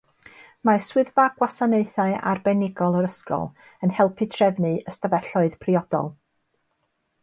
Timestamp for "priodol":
5.67-6.15